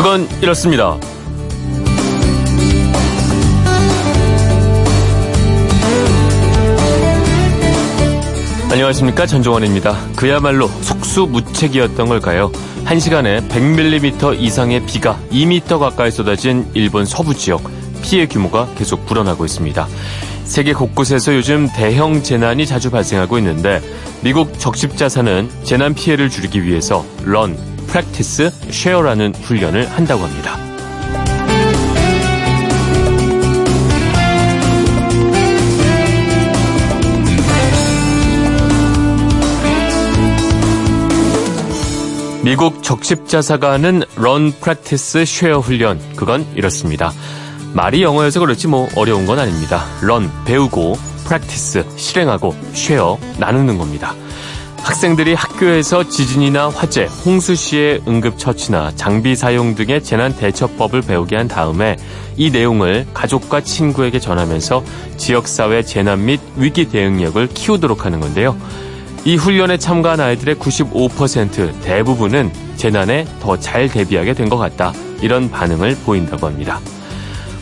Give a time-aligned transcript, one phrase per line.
[0.00, 0.98] 그건 이렇습니다.
[8.70, 9.94] 안녕하십니까 전종원입니다.
[10.16, 12.50] 그야말로 속수무책이었던 걸까요?
[12.86, 17.70] 1시간에 100mm 이상의 비가 2m 가까이 쏟아진 일본 서부 지역
[18.00, 19.86] 피해 규모가 계속 불어나고 있습니다.
[20.44, 23.82] 세계 곳곳에서 요즘 대형 재난이 자주 발생하고 있는데
[24.22, 27.54] 미국 적십자사는 재난 피해를 줄이기 위해서 런,
[27.90, 30.56] practice, share라는 훈련을 한다고 합니다.
[42.44, 47.12] 미국 적십자사가 하는 learn practice share 훈련 그건 이렇습니다.
[47.74, 49.84] 말이 영어여서 그렇지 뭐 어려운 건 아닙니다.
[50.02, 54.14] learn 배우고 practice 실행하고 share 나누는 겁니다.
[54.82, 61.96] 학생들이 학교에서 지진이나 화재, 홍수 시의 응급처치나 장비 사용 등의 재난 대처법을 배우게 한 다음에
[62.36, 64.82] 이 내용을 가족과 친구에게 전하면서
[65.16, 68.56] 지역사회 재난 및 위기 대응력을 키우도록 하는 건데요.
[69.24, 74.92] 이 훈련에 참가한 아이들의 95% 대부분은 재난에 더 잘 대비하게 된 것 같다.
[75.20, 76.80] 이런 반응을 보인다고 합니다.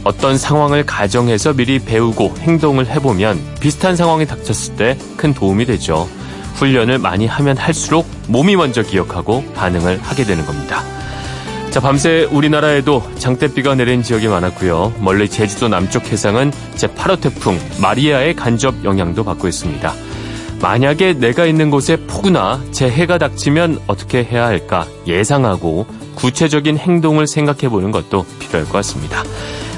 [0.04, 6.08] 어떤 상황을 가정해서 미리 배우고 행동을 해보면 비슷한 상황이 닥쳤을 때 큰 도움이 되죠.
[6.58, 10.82] 훈련을 많이 하면 할수록 몸이 먼저 기억하고 반응을 하게 되는 겁니다.
[11.70, 14.94] 자, 밤새 우리나라에도 장대비가 내린 지역이 많았고요.
[15.00, 19.92] 멀리 제주도 남쪽 해상은 제8호 태풍 마리아의 간접 영향도 받고 있습니다.
[20.60, 25.86] 만약에 내가 있는 곳에 폭우나 재해가 닥치면 어떻게 해야 할까 예상하고
[26.16, 29.22] 구체적인 행동을 생각해 보는 것도 필요할 것 같습니다.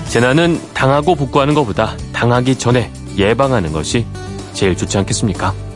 [0.08, 4.06] 재난은 당하고 복구하는 것보다 당하기 전에 예방하는 것이
[4.54, 5.69] 제일 좋지 않겠습니까?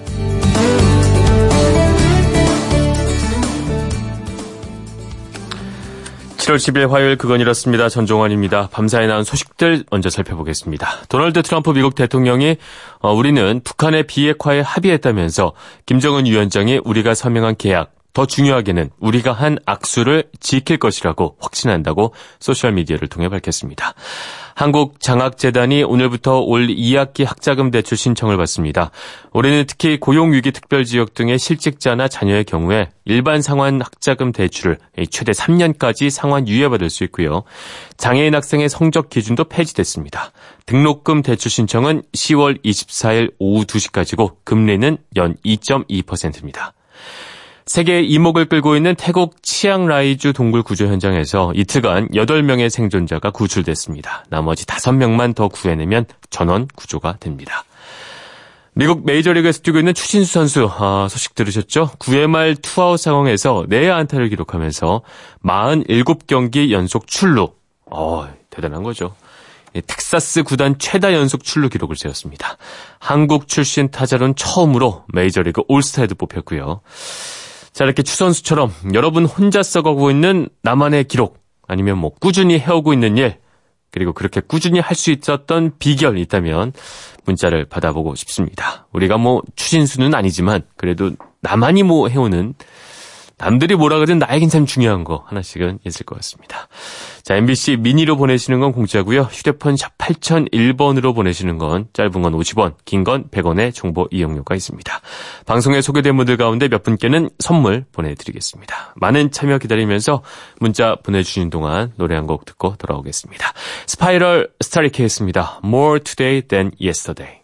[6.44, 7.88] 7월 10일 화요일 그건 이렇습니다.
[7.88, 8.68] 전종환입니다.
[8.70, 11.04] 밤사이 나온 소식들 먼저 살펴보겠습니다.
[11.08, 12.56] 도널드 트럼프 미국 대통령이
[12.98, 15.54] 어, 우리는 북한의 비핵화에 합의했다면서
[15.86, 23.28] 김정은 위원장이 우리가 서명한 계약 더 중요하게는 우리가 한 악수를 지킬 것이라고 확신한다고 소셜미디어를 통해
[23.28, 23.94] 밝혔습니다.
[24.54, 28.92] 한국장학재단이 오늘부터 올 2학기 학자금 대출 신청을 받습니다.
[29.32, 34.78] 올해는 특히 고용위기 특별지역 등의 실직자나 자녀의 경우에 일반 상환 학자금 대출을
[35.10, 37.42] 최대 3년까지 상환 유예받을 수 있고요.
[37.96, 40.30] 장애인 학생의 성적 기준도 폐지됐습니다.
[40.66, 46.74] 등록금 대출 신청은 10월 24일 오후 2시까지고 금리는 연 2.2%입니다.
[47.66, 54.24] 세계 이목을 끌고 있는 태국 치앙라이주 동굴 구조 현장에서 이틀간 8명의 생존자가 구출됐습니다.
[54.28, 57.64] 나머지 5명만 더 구해내면 전원 구조가 됩니다.
[58.74, 61.92] 미국 메이저리그에서 뛰고 있는 추신수 선수 아, 소식 들으셨죠?
[61.98, 65.02] 9회 말 투아웃 상황에서 내야 안타를 기록하면서
[65.44, 67.50] 47경기 연속 출루.
[67.86, 69.14] 어, 대단한 거죠.
[69.86, 72.56] 텍사스 구단 최다 연속 출루 기록을 세웠습니다.
[72.98, 76.80] 한국 출신 타자로는 처음으로 메이저리그 올스타에도 뽑혔고요.
[77.74, 83.38] 자, 이렇게 추선수처럼 여러분 혼자 써가고 있는 나만의 기록, 아니면 뭐 꾸준히 해오고 있는 일,
[83.90, 86.72] 그리고 그렇게 꾸준히 할 수 있었던 비결 있다면
[87.24, 88.86] 문자를 받아보고 싶습니다.
[88.92, 92.54] 우리가 뭐 추신수는 아니지만 그래도 나만이 뭐 해오는
[93.38, 96.68] 남들이 뭐라 그러든 나에겐 참 중요한 거 하나씩은 있을 것 같습니다.
[97.22, 99.22] 자, MBC 미니로 보내시는 건 공짜고요.
[99.22, 105.00] 휴대폰 샵 8001번으로 보내시는 건 짧은 건 50원, 긴 건 100원의 정보 이용료가 있습니다.
[105.46, 108.94] 방송에 소개된 분들 가운데 몇 분께는 선물 보내드리겠습니다.
[108.96, 110.22] 많은 참여 기다리면서
[110.60, 113.52] 문자 보내주시는 동안 노래 한 곡 듣고 돌아오겠습니다.
[113.86, 115.60] 스파이럴 스타리케이스입니다.
[115.62, 117.43] More Today Than Yesterday.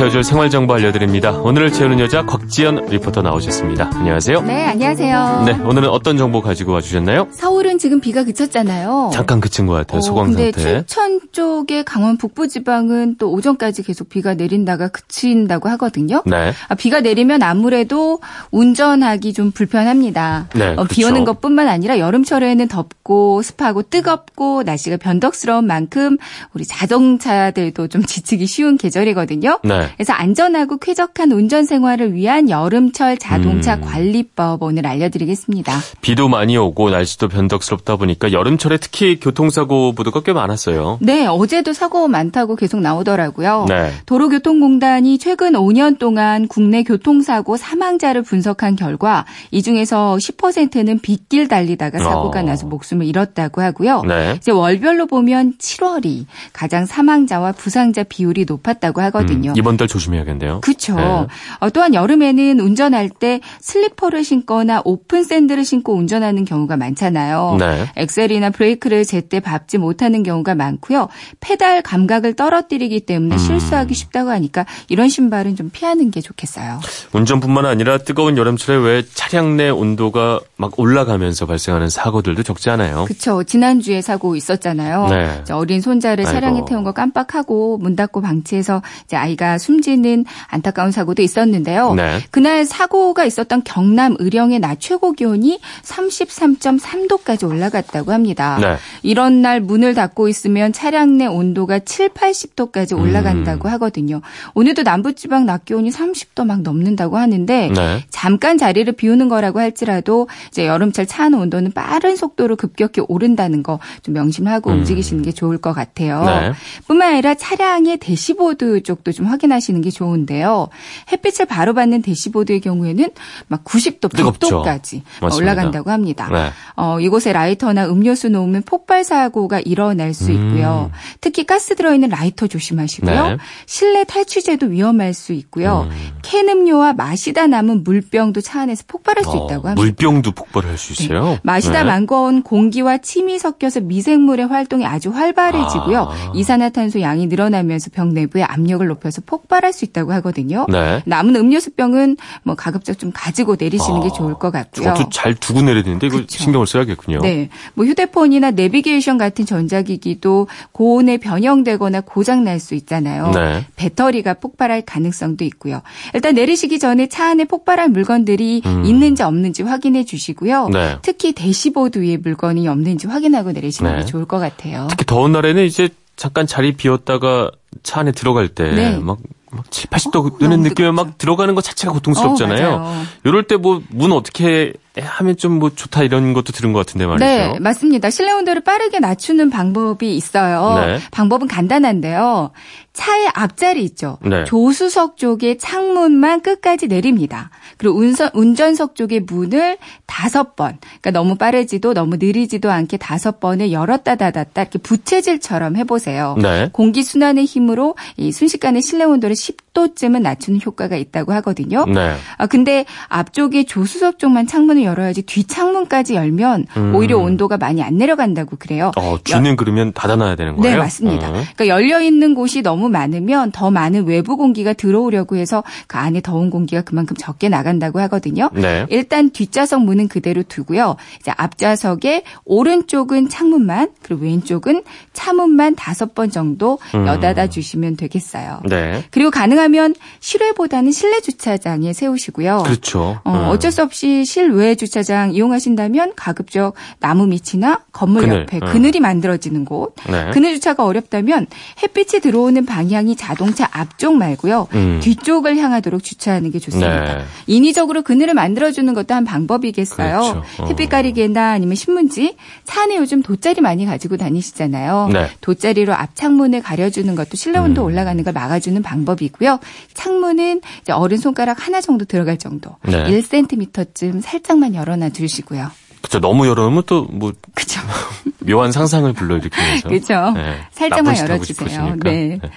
[0.00, 1.32] 채워줄 생활 정보 알려드립니다.
[1.32, 3.90] 오늘을 채우는 여자 곽지연 리포터 나오셨습니다.
[3.92, 4.40] 안녕하세요.
[4.40, 5.42] 네, 안녕하세요.
[5.44, 7.28] 네, 오늘은 어떤 정보 가지고 와주셨나요?
[7.32, 7.49] 서울은
[7.80, 9.10] 지금 비가 그쳤잖아요.
[9.12, 9.98] 잠깐 그친 것 같아요.
[9.98, 10.84] 어, 소강 근데 상태.
[10.86, 16.22] 춘천 쪽에 강원 북부 지방은 또 오전까지 계속 비가 내린다가 그친다고 하거든요.
[16.26, 16.52] 네.
[16.68, 20.48] 아, 비가 내리면 아무래도 운전하기 좀 불편합니다.
[20.54, 21.02] 네, 어, 비.
[21.04, 26.18] 오는 것뿐만 아니라 여름철에는 덥고 습하고 뜨겁고 날씨가 변덕스러운 만큼
[26.52, 29.60] 우리 자동차들도 좀 지치기 쉬운 계절이거든요.
[29.64, 29.88] 네.
[29.96, 33.80] 그래서 안전하고 쾌적한 운전 생활을 위한 여름철 자동차 음.
[33.80, 35.72] 관리법 오늘 알려드리겠습니다.
[36.02, 40.98] 비도 많이 오고 날씨도 변덕스 럽다 보니까 여름철에 특히 교통사고 보도가 꽤 많았어요.
[41.00, 43.66] 네, 어제도 사고 많다고 계속 나오더라고요.
[43.68, 43.92] 네.
[44.06, 52.40] 도로교통공단이 최근 5년 동안 국내 교통사고 사망자를 분석한 결과 이 중에서 10%는 빗길 달리다가 사고가
[52.40, 52.42] 어.
[52.42, 54.02] 나서 목숨을 잃었다고 하고요.
[54.02, 54.34] 네.
[54.36, 59.52] 이제 월별로 보면 7월이 가장 사망자와 부상자 비율이 높았다고 하거든요.
[59.52, 60.60] 음, 이번 달 조심해야겠네요.
[60.60, 60.96] 그렇죠.
[60.96, 61.02] 네.
[61.02, 67.56] 어, 또한 여름에는 운전할 때 슬리퍼를 신거나 오픈 샌들을 신고 운전하는 경우가 많잖아요.
[67.60, 67.86] 네.
[67.96, 71.08] 엑셀이나 브레이크를 제때 밟지 못하는 경우가 많고요.
[71.40, 73.38] 페달 감각을 떨어뜨리기 때문에 음.
[73.38, 76.80] 실수하기 쉽다고 하니까 이런 신발은 좀 피하는 게 좋겠어요.
[77.12, 83.04] 운전뿐만 아니라 뜨거운 여름철에 왜 차량 내 온도가 막 올라가면서 발생하는 사고들도 적지 않아요.
[83.06, 83.42] 그렇죠.
[83.42, 85.06] 지난주에 사고 있었잖아요.
[85.08, 85.44] 네.
[85.52, 86.38] 어린 손자를 아이고.
[86.38, 91.94] 차량에 태운 거 깜빡하고 문 닫고 방치해서 이제 아이가 숨지는 안타까운 사고도 있었는데요.
[91.94, 92.20] 네.
[92.30, 98.58] 그날 사고가 있었던 경남 의령의 낮 최고 기온이 33.3도까지 올라갔다고 합니다.
[98.60, 98.76] 네.
[99.02, 103.72] 이런 날 문을 닫고 있으면 차량 내 온도가 7, 80도까지 올라간다고 음.
[103.72, 104.20] 하거든요.
[104.52, 108.04] 오늘도 남부지방 낮 기온이 30도 막 넘는다고 하는데 네.
[108.10, 113.78] 잠깐 자리를 비우는 거라고 할지라도 이제 여름철 차 안의 온도는 빠른 속도로 급격히 오른다는 거
[114.02, 114.78] 좀 명심하고 음.
[114.78, 116.24] 움직이시는 게 좋을 것 같아요.
[116.24, 116.52] 네.
[116.86, 120.68] 뿐만 아니라 차량의 대시보드 쪽도 좀 확인하시는 게 좋은데요.
[121.12, 123.10] 햇빛을 바로 받는 대시보드의 경우에는
[123.48, 125.02] 막 90도, 100도까지
[125.34, 126.28] 올라간다고 합니다.
[126.30, 126.50] 네.
[126.76, 130.90] 어, 이곳에 라이터나 음료수 놓으면 폭발 사고가 일어날 수 있고요.
[130.92, 130.96] 음.
[131.20, 133.28] 특히 가스 들어있는 라이터 조심하시고요.
[133.28, 133.36] 네.
[133.66, 135.88] 실내 탈취제도 위험할 수 있고요.
[135.90, 136.18] 음.
[136.22, 139.74] 캔 음료와 마시다 남은 물병도 차 안에서 폭발할 수 어, 있다고 합니다.
[139.74, 141.22] 물병도 폭발할 수 있어요?
[141.22, 141.40] 네.
[141.42, 141.84] 마시다 네.
[141.84, 146.00] 만건 공기와 침이 섞여서 미생물의 활동이 아주 활발해지고요.
[146.00, 146.32] 아.
[146.34, 150.66] 이산화탄소 양이 늘어나면서 병 내부의 압력을 높여서 폭발할 수 있다고 하거든요.
[150.70, 151.02] 네.
[151.06, 154.02] 남은 음료수병은 뭐 가급적 좀 가지고 내리시는 아.
[154.04, 154.84] 게 좋을 것 같고요.
[154.84, 156.38] 저것도 잘 두고 내려야 되는데 이거 그렇죠.
[156.38, 157.20] 신경을 써야겠군요.
[157.20, 157.48] 네.
[157.74, 163.30] 뭐 휴대폰이나 내비게이션 같은 전자기기도 고온에 변형되거나 고장 날 수 있잖아요.
[163.34, 163.64] 네.
[163.76, 165.80] 배터리가 폭발할 가능성도 있고요.
[166.14, 168.84] 일단 내리시기 전에 차 안에 폭발할 물건들이 음.
[168.84, 170.68] 있는지 없는지 확인해 주시고 요.
[170.72, 170.98] 네.
[171.02, 173.98] 특히 대시보드 위에 물건이 없는지 확인하고 내리시는 네.
[174.00, 174.86] 게 좋을 것 같아요.
[174.90, 177.50] 특히 더운 날에는 이제 잠깐 자리 비웠다가
[177.82, 178.98] 차 안에 들어갈 때 네.
[178.98, 179.18] 막,
[179.50, 182.78] 막 7, 80도 뜨는 느낌에 막 들어가는 것 자체가 고통스럽잖아요.
[182.82, 187.06] 어, 이럴 때 뭐 문 어떻게 하면 좀 뭐 좋다 이런 것도 들은 것 같은데
[187.06, 187.24] 말이죠.
[187.24, 188.08] 네, 맞습니다.
[188.08, 190.84] 실내 온도를 빠르게 낮추는 방법이 있어요.
[190.86, 190.98] 네.
[191.10, 192.52] 방법은 간단한데요.
[192.92, 194.18] 차의 앞자리 있죠.
[194.22, 194.44] 네.
[194.44, 197.50] 조수석 쪽의 창문만 끝까지 내립니다.
[197.76, 203.70] 그리고 운전, 운전석 쪽의 문을 다섯 번, 그러니까 너무 빠르지도 너무 느리지도 않게 다섯 번을
[203.72, 206.36] 열었다 닫았다 이렇게 부채질처럼 해보세요.
[206.40, 206.68] 네.
[206.72, 209.36] 공기 순환의 힘으로 이 순식간에 실내 온도를
[209.74, 211.84] 10도쯤은 낮추는 효과가 있다고 하거든요.
[211.86, 212.14] 네.
[212.38, 216.94] 아 근데 앞쪽에 조수석 쪽만 창문을 열어야지 뒷 창문까지 열면 음.
[216.94, 218.92] 오히려 온도가 많이 안 내려간다고 그래요.
[218.96, 219.56] 어, 뒤는 여...
[219.56, 220.72] 그러면 닫아놔야 되는 거예요?
[220.72, 221.28] 네, 맞습니다.
[221.28, 221.32] 어.
[221.32, 226.50] 그러니까 열려 있는 곳이 너무 많으면 더 많은 외부 공기가 들어오려고 해서 그 안에 더운
[226.50, 228.50] 공기가 그만큼 적게 나간다고 하거든요.
[228.52, 228.86] 네.
[228.90, 230.96] 일단 뒷좌석 문은 그대로 두고요.
[231.20, 234.82] 이제 앞좌석에 오른쪽은 창문만 그리고 왼쪽은
[235.12, 237.06] 차문만 다섯 번 정도 음.
[237.06, 238.60] 여닫아 주시면 되겠어요.
[238.68, 239.04] 네.
[239.10, 242.62] 그리고 가능 하면 실외보다는 실내 주차장에 세우시고요.
[242.64, 243.20] 그렇죠.
[243.24, 243.48] 어, 음.
[243.48, 248.40] 어쩔 수 없이 실외 주차장 이용하신다면 가급적 나무 밑이나 건물 그늘.
[248.40, 248.72] 옆에 음.
[248.72, 249.94] 그늘이 만들어지는 곳.
[250.08, 250.30] 네.
[250.32, 251.46] 그늘 주차가 어렵다면
[251.82, 254.68] 햇빛이 들어오는 방향이 자동차 앞쪽 말고요.
[254.74, 255.00] 음.
[255.02, 257.18] 뒤쪽을 향하도록 주차하는 게 좋습니다.
[257.18, 257.24] 네.
[257.46, 260.20] 인위적으로 그늘을 만들어주는 것도 한 방법이겠어요.
[260.20, 260.42] 그렇죠.
[260.62, 260.66] 어.
[260.66, 262.36] 햇빛 가리개나 아니면 신문지.
[262.64, 265.10] 차 안에 요즘 돗자리 많이 가지고 다니시잖아요.
[265.12, 265.28] 네.
[265.40, 267.86] 돗자리로 앞 창문을 가려주는 것도 실내 온도 음.
[267.86, 269.49] 올라가는 걸 막아주는 방법이고요.
[269.94, 270.60] 창문은
[270.92, 272.76] 어른 손가락 하나 정도 들어갈 정도.
[272.82, 273.04] 네.
[273.04, 275.70] 1cm쯤 살짝만 열어놔 주시고요.
[276.02, 277.32] 그쵸 너무 열어놓으면 또 뭐.
[277.54, 277.80] 그쵸
[278.46, 279.88] 묘한 상상을 불러일으키면서.
[279.88, 281.96] 그죠 네, 살짝만 열어주세요.
[282.02, 282.38] 네.
[282.42, 282.50] 네.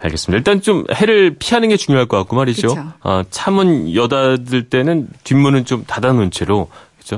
[0.00, 0.38] 알겠습니다.
[0.38, 2.68] 일단 좀 해를 피하는 게 중요할 것 같고 말이죠.
[2.68, 2.92] 그쵸.
[3.02, 6.68] 어, 차문 여닫을 때는 뒷문은 좀 닫아놓은 채로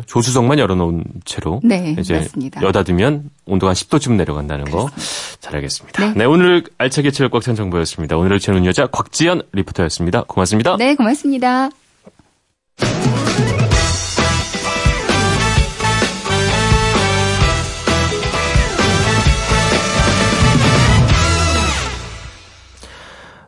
[0.00, 2.62] 그죠 조수석만 열어놓은 채로 네, 이제 맞습니다.
[2.62, 4.96] 여닫으면 온도가 한 10도쯤 내려간다는 그렇습니다.
[4.96, 5.02] 거
[5.40, 6.06] 잘 알겠습니다.
[6.06, 6.12] 네.
[6.18, 8.16] 네, 오늘 알차게 채울 꽉찬 정보였습니다.
[8.16, 10.22] 오늘을 채우는 여자 곽지연 리포터였습니다.
[10.28, 10.76] 고맙습니다.
[10.76, 11.68] 네, 고맙습니다.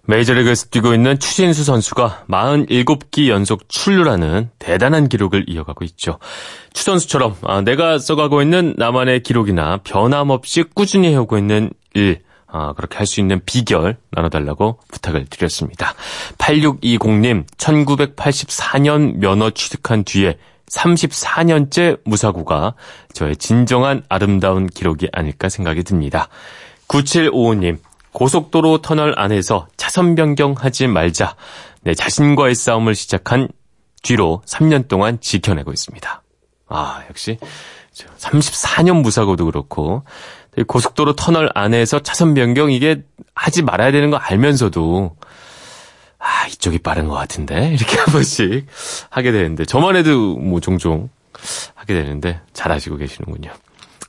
[0.07, 6.19] 메이저리그에서 뛰고 있는 추신수 선수가 47기 연속 출루라는 대단한 기록을 이어가고 있죠.
[6.73, 12.99] 추 선수처럼 아, 내가 써가고 있는 나만의 기록이나 변함없이 꾸준히 해오고 있는 일 어, 그렇게
[12.99, 15.95] 할 수 있는 비결 나눠달라고 부탁을 드렸습니다.
[16.39, 20.39] 8620님, 1984년 면허 취득한 뒤에
[20.71, 22.75] 34년째 무사고가
[23.13, 26.29] 저의 진정한 아름다운 기록이 아닐까 생각이 듭니다.
[26.89, 27.79] 9755님,
[28.15, 31.37] 고속도로 터널 안에서 차선 변경하지 말자.
[31.83, 33.49] 내 자신과의 싸움을 시작한
[34.03, 36.23] 뒤로 3년 동안 지켜내고 있습니다.
[36.69, 37.39] 아, 역시
[38.19, 40.05] 34년 무사고도 그렇고
[40.67, 43.03] 고속도로 터널 안에서 차선 변경 이게
[43.35, 45.17] 하지 말아야 되는 거 알면서도
[46.19, 48.67] 아, 이쪽이 빠른 것 같은데 이렇게 한 번씩
[49.11, 51.11] 하게 되는데 저만 해도 뭐 종종
[51.75, 53.51] 하게 되는데 잘 아시고 계시는군요.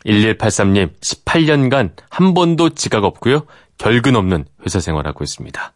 [0.05, 3.47] 1183님, 18년간 한 번도 지각 없고요.
[3.77, 5.74] 결근 없는 회사 생활하고 있습니다.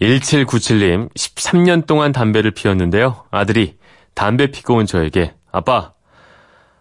[0.00, 3.24] 1797님, 13년 동안 담배를 피웠는데요.
[3.30, 3.76] 아들이
[4.14, 5.92] 담배 피고 온 저에게 아빠,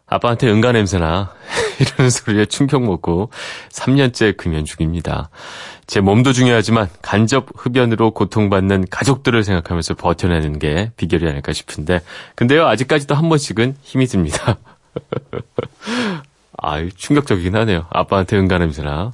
[0.06, 1.34] 아빠한테 응가 냄새나
[1.80, 3.30] 이러는 소리에 충격 먹고
[3.70, 5.30] 3년째 금연 중입니다.
[5.86, 12.02] 제 몸도 중요하지만 간접 흡연으로 고통받는 가족들을 생각하면서 버텨내는 게 비결이 아닐까 싶은데
[12.36, 14.58] 근데요 아직까지도 한 번씩은 힘이 듭니다.
[16.58, 17.86] 아유 충격적이긴 하네요.
[17.90, 19.14] 아빠한테 응가 냄새나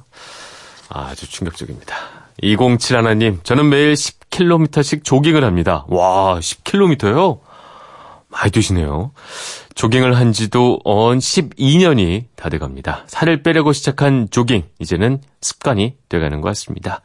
[0.94, 1.96] 아주 충격적입니다.
[2.42, 5.84] 207 하나님 저는 매일 10km씩 조깅을 합니다.
[5.88, 7.40] 와 10km요?
[8.28, 9.12] 많이 뛰시네요.
[9.74, 13.04] 조깅을 한 지도 언 12년이 다 돼갑니다.
[13.06, 17.00] 살을 빼려고 시작한 조깅, 이제는 습관이 돼가는 것 같습니다.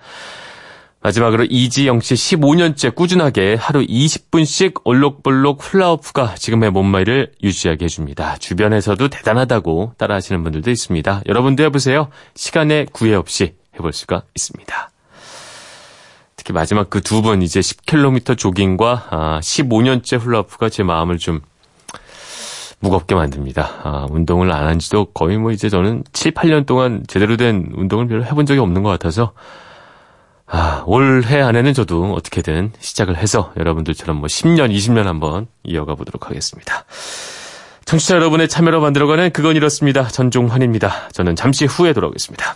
[1.01, 8.37] 마지막으로 이지영 씨 15년째 꾸준하게 하루 20분씩 올록볼록 훌라후프가 지금의 몸매를 유지하게 해줍니다.
[8.37, 11.21] 주변에서도 대단하다고 따라하시는 분들도 있습니다.
[11.27, 12.09] 여러분도 해보세요.
[12.35, 14.91] 시간에 구애 없이 해볼 수가 있습니다.
[16.35, 21.41] 특히 마지막 그두분 이제 10km 조깅과 15년째 아, 훌라후프가 제 마음을 좀
[22.79, 23.81] 무겁게 만듭니다.
[23.83, 28.07] 아, 운동을 안 한 지도 거의 뭐 이제 저는 7, 8년 동안 제대로 된 운동을
[28.07, 29.33] 별로 해본 적이 없는 것 같아서
[30.47, 36.85] 아, 올해 안에는 저도 어떻게든 시작을 해서 여러분들처럼 뭐 10년, 20년 한번 이어가 보도록 하겠습니다.
[37.85, 40.07] 청취자 여러분의 참여로 만들어가는 그건 이렇습니다.
[40.07, 41.09] 전종환입니다.
[41.11, 42.55] 저는 잠시 후에 돌아오겠습니다.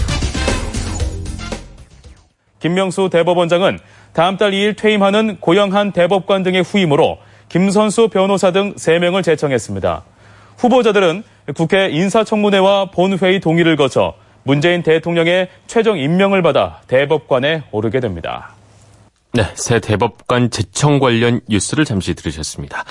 [2.61, 3.79] 김명수 대법원장은
[4.13, 7.17] 다음 달 2일 퇴임하는 고영한 대법관 등의 후임으로
[7.49, 10.03] 김선수 변호사 등 3명을 제청했습니다.
[10.57, 11.23] 후보자들은
[11.55, 14.13] 국회 인사청문회와 본회의 동의를 거쳐
[14.43, 18.53] 문재인 대통령의 최종 임명을 받아 대법관에 오르게 됩니다.
[19.33, 22.83] 네, 새 대법관 제청 관련 뉴스를 잠시 들으셨습니다.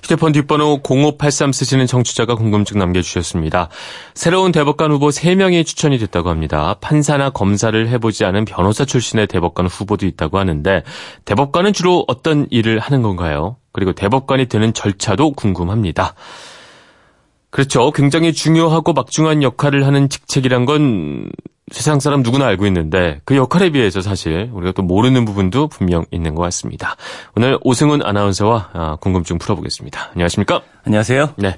[0.00, 3.68] 휴대폰 뒷번호 0583 쓰시는 청취자가 궁금증 남겨주셨습니다.
[4.14, 6.76] 새로운 대법관 후보 3명이 추천이 됐다고 합니다.
[6.80, 10.84] 판사나 검사를 해보지 않은 변호사 출신의 대법관 후보도 있다고 하는데
[11.24, 13.56] 대법관은 주로 어떤 일을 하는 건가요?
[13.72, 16.14] 그리고 대법관이 되는 절차도 궁금합니다.
[17.50, 17.90] 그렇죠.
[17.90, 21.28] 굉장히 중요하고 막중한 역할을 하는 직책이란 건
[21.70, 26.34] 세상 사람 누구나 알고 있는데 그 역할에 비해서 사실 우리가 또 모르는 부분도 분명 있는
[26.34, 26.96] 것 같습니다.
[27.36, 30.10] 오늘 오승훈 아나운서와 아, 궁금증 풀어보겠습니다.
[30.14, 30.62] 안녕하십니까?
[30.84, 31.34] 안녕하세요.
[31.36, 31.56] 네.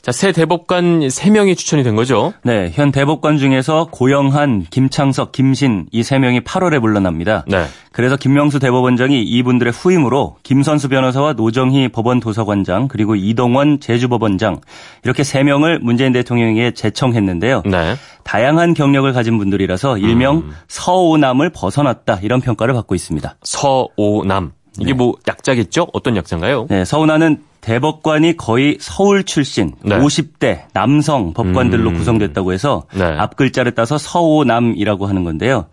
[0.00, 2.32] 자, 새 대법관 3명이 추천이 된 거죠?
[2.42, 2.70] 네.
[2.72, 7.44] 현 대법관 중에서 고영한, 김창석, 김신 이 3명이 8월에 물러납니다.
[7.46, 7.66] 네.
[7.92, 14.60] 그래서 김명수 대법원장이 이분들의 후임으로 김선수 변호사와 노정희 법원 도서관장 그리고 이동원 제주법원장
[15.04, 17.62] 이렇게 3명을 문재인 대통령에게 제청했는데요.
[17.66, 17.96] 네.
[18.22, 20.52] 다양한 경력을 가진 분들 이라서 일명 음.
[20.68, 23.36] 서오남을 벗어났다 이런 평가를 받고 있습니다.
[23.42, 24.52] 서오남.
[24.78, 24.92] 이게 네.
[24.92, 25.88] 뭐 약자겠죠?
[25.92, 26.66] 어떤 약자인가요?
[26.70, 29.98] 네, 서운하는 대법관이 거의 서울 출신 네.
[29.98, 31.96] 50대 남성 법관들로 음.
[31.96, 33.04] 구성됐다고 해서 네.
[33.04, 35.66] 앞 글자를 따서 서오남이라고 하는 건데요.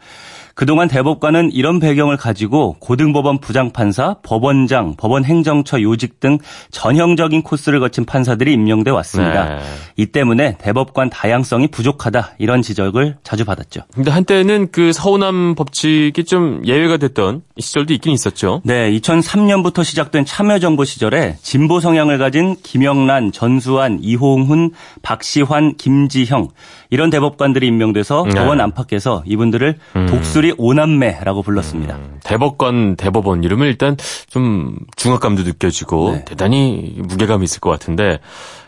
[0.58, 6.40] 그동안 대법관은 이런 배경을 가지고 고등법원 부장판사, 법원장, 법원 행정처 요직 등
[6.72, 9.58] 전형적인 코스를 거친 판사들이 임명돼 왔습니다.
[9.58, 9.60] 네.
[9.98, 13.82] 이 때문에 대법관 다양성이 부족하다 이런 지적을 자주 받았죠.
[13.94, 18.64] 근데 한때는 그 서운함 법칙이 좀 예외가 됐던 시절도 있긴 있었죠.
[18.66, 24.72] 네, 2003년부터 시작된 참여정부 시절에 진보 성향을 가진 김영란, 전수환, 이홍훈,
[25.04, 26.48] 박시환, 김지형
[26.90, 28.36] 이런 대법관들이 임명돼서 네.
[28.40, 30.08] 법원 안팎에서 이분들을 음.
[30.08, 31.96] 독수리 오남매라고 불렀습니다.
[31.96, 32.20] 음.
[32.24, 33.98] 대법관, 대법원 이름을 일단
[34.30, 36.26] 좀 중압감도 느껴지고 네.
[36.26, 38.20] 대단히 무게감이 있을 것 같은데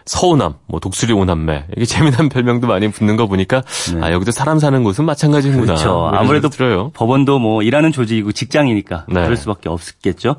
[0.05, 3.61] 서우남, 뭐 독수리 오남매 이게 재미난 별명도 많이 붙는 거 보니까
[3.93, 4.01] 네.
[4.01, 5.61] 아 여기도 사람 사는 곳은 마찬가지구나.
[5.61, 6.09] 그렇죠.
[6.11, 6.89] 아무래도 들어요.
[6.95, 9.21] 법원도 뭐 일하는 조직이고 직장이니까 네.
[9.21, 10.35] 그럴 수밖에 없겠죠.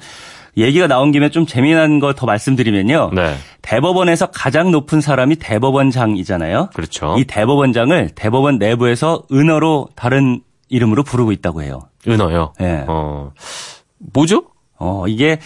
[0.61, 3.11] 얘기가 나온 김에 좀 재미난 거 더 말씀드리면요.
[3.15, 3.35] 네.
[3.63, 6.71] 대법원에서 가장 높은 사람이 대법원장이잖아요.
[6.75, 7.17] 그렇죠.
[7.19, 11.81] 이 대법원장을 대법원 내부에서 은어로 다른 이름으로 부르고 있다고 해요.
[12.07, 12.53] 은어요?
[12.59, 12.85] 네.
[12.89, 13.33] 어,
[14.13, 14.45] 뭐죠?
[14.79, 15.39] 어, 이게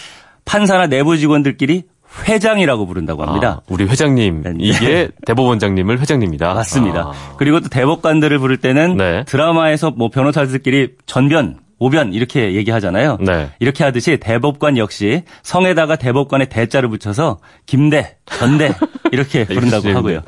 [0.44, 1.84] 판사나 내부 직원들끼리
[2.28, 3.48] 회장이라고 부른다고 합니다.
[3.48, 4.52] 아, 우리 회장님 네.
[4.58, 6.54] 이게 대법원장님을 회장님이다.
[6.54, 7.00] 맞습니다.
[7.12, 7.34] 아.
[7.38, 9.24] 그리고 또 대법관들을 부를 때는 네.
[9.26, 13.18] 드라마에서 뭐 변호사들끼리 전변 오변 이렇게 얘기하잖아요.
[13.20, 13.50] 네.
[13.58, 18.72] 이렇게 하듯이 대법관 역시 성에다가 대법관의 대자를 붙여서 김대, 전대
[19.12, 20.22] 이렇게 부른다고 하고요.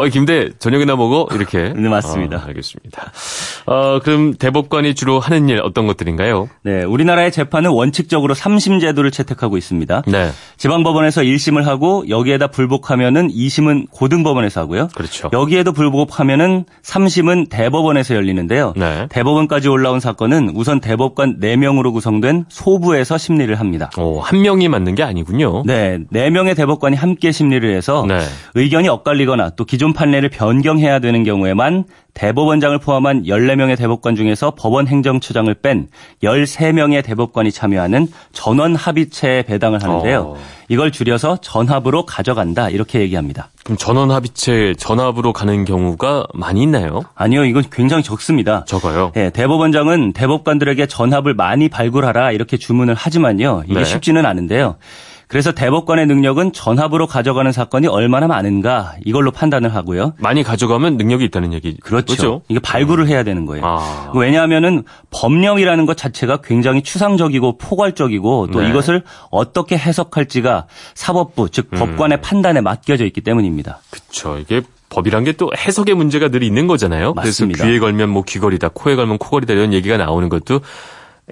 [0.00, 1.72] 어, 김대 저녁이나 먹어 이렇게.
[1.76, 2.38] 네 맞습니다.
[2.38, 3.12] 아, 알겠습니다.
[3.66, 6.48] 어, 그럼 대법관이 주로 하는 일 어떤 것들인가요?
[6.62, 10.02] 네, 우리나라의 재판은 원칙적으로 3심 제도를 채택하고 있습니다.
[10.06, 10.30] 네.
[10.56, 14.88] 지방법원에서 1심을 하고 여기에다 불복하면은 2심은 고등법원에서 하고요.
[14.94, 15.30] 그렇죠.
[15.32, 18.72] 여기에도 불복하면은 3심은 대법원에서 열리는데요.
[18.76, 19.06] 네.
[19.10, 23.90] 대법원까지 올라온 사건은 우선 대법관 4명으로 구성된 소부에서 심리를 합니다.
[23.98, 25.62] 오, 한 명이 맞는 게 아니군요.
[25.66, 28.20] 네, 4명의 대법관이 함께 심리를 해서 네.
[28.54, 35.52] 의견이 엇갈리거나 또 기존 판례를 변경해야 되는 경우에만 대법원장을 포함한 14명의 대법관 중에서 법원 행정처장을
[35.54, 35.88] 뺀
[36.22, 40.20] 13명의 대법관이 참여하는 전원 합의체에 배당을 하는데요.
[40.20, 40.36] 어.
[40.68, 43.48] 이걸 줄여서 전합으로 가져간다 이렇게 얘기합니다.
[43.64, 47.02] 그럼 전원 합의체 전합으로 가는 경우가 많이 있나요?
[47.14, 48.64] 아니요, 이건 굉장히 적습니다.
[48.66, 49.12] 적어요.
[49.14, 53.84] 네, 대법원장은 대법관들에게 전합을 많이 발굴하라 이렇게 주문을 하지만요, 이게 네.
[53.84, 54.76] 쉽지는 않은데요.
[55.30, 60.14] 그래서 대법관의 능력은 전합으로 가져가는 사건이 얼마나 많은가 이걸로 판단을 하고요.
[60.18, 61.76] 많이 가져가면 능력이 있다는 얘기.
[61.76, 62.04] 그렇죠.
[62.06, 62.42] 그렇죠?
[62.48, 63.64] 이게 발굴을 해야 되는 거예요.
[63.64, 64.10] 아.
[64.16, 64.82] 왜냐하면은
[65.12, 68.70] 법령이라는 것 자체가 굉장히 추상적이고 포괄적이고 또 네.
[68.70, 71.78] 이것을 어떻게 해석할지가 사법부 즉 음.
[71.78, 73.78] 법관의 판단에 맡겨져 있기 때문입니다.
[73.90, 74.36] 그렇죠.
[74.36, 77.14] 이게 법이란 게 또 해석의 문제가 늘 있는 거잖아요.
[77.14, 77.58] 맞습니다.
[77.58, 80.60] 그래서 귀에 걸면 뭐 귀걸이다, 코에 걸면 코걸이다 이런 얘기가 나오는 것도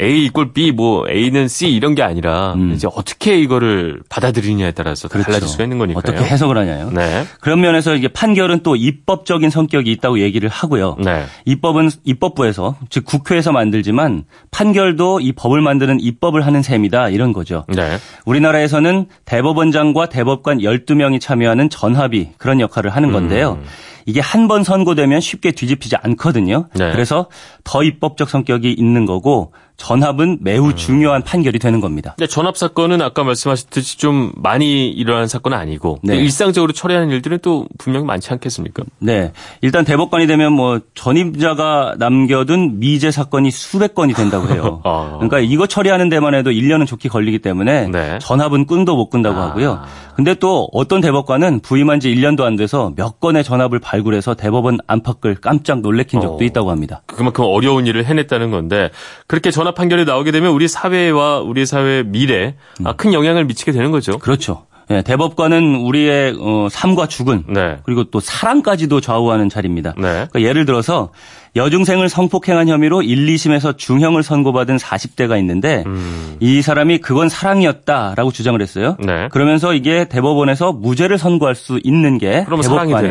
[0.00, 2.72] A 이꼴 B 뭐 A는 C 이런 게 아니라 음.
[2.72, 5.26] 이제 어떻게 이거를 받아들이냐에 따라서 그렇죠.
[5.26, 5.98] 달라질 수가 있는 거니까요.
[5.98, 6.90] 어떻게 해석을 하냐요.
[6.92, 7.24] 네.
[7.40, 10.96] 그런 면에서 이게 판결은 또 입법적인 성격이 있다고 얘기를 하고요.
[11.04, 11.24] 네.
[11.46, 17.64] 입법은 입법부에서 즉 국회에서 만들지만 판결도 이 법을 만드는 입법을 하는 셈이다 이런 거죠.
[17.68, 17.98] 네.
[18.24, 23.58] 우리나라에서는 대법원장과 대법관 12명이 참여하는 전합이 그런 역할을 하는 건데요.
[23.60, 23.66] 음.
[24.06, 26.68] 이게 한 번 선고되면 쉽게 뒤집히지 않거든요.
[26.74, 26.90] 네.
[26.92, 27.26] 그래서
[27.62, 30.76] 더 입법적 성격이 있는 거고 전합은 매우 음.
[30.76, 32.14] 중요한 판결이 되는 겁니다.
[32.18, 36.16] 네, 전합 사건은 아까 말씀하셨듯이 좀 많이 일어난 사건은 아니고 네.
[36.16, 38.82] 일상적으로 처리하는 일들은 또 분명히 많지 않겠습니까?
[38.98, 39.32] 네.
[39.62, 44.82] 일단 대법관이 되면 뭐 전입자가 남겨둔 미제 사건이 수백 건이 된다고 해요.
[44.84, 45.12] 아.
[45.14, 48.18] 그러니까 이거 처리하는 데만 해도 1년은 좋게 걸리기 때문에 네.
[48.20, 49.46] 전합은 끈도 못 끈다고 아.
[49.50, 49.80] 하고요.
[50.16, 55.36] 근데 또 어떤 대법관은 부임한 지 1년도 안 돼서 몇 건의 전합을 발굴해서 대법원 안팎을
[55.36, 56.42] 깜짝 놀래킨 적도 어.
[56.42, 57.02] 있다고 합니다.
[57.06, 58.90] 그만큼 어려운 일을 해냈다는 건데
[59.28, 62.86] 그렇게 전합 판결이 나오게 되면 우리 사회와 우리 사회 미래 음.
[62.96, 64.18] 큰 영향을 미치게 되는 거죠.
[64.18, 64.66] 그렇죠.
[64.88, 67.76] 네, 대법관은 우리의 어, 삶과 죽은 네.
[67.84, 69.92] 그리고 또 사랑까지도 좌우하는 자리입니다.
[69.98, 70.02] 네.
[70.30, 71.10] 그러니까 예를 들어서
[71.56, 76.36] 여중생을 성폭행한 혐의로 1, 2심에서 중형을 선고받은 40대가 있는데 음.
[76.40, 78.96] 이 사람이 그건 사랑이었다라고 주장을 했어요.
[79.04, 79.28] 네.
[79.30, 83.04] 그러면서 이게 대법원에서 무죄를 선고할 수 있는 게 대법관의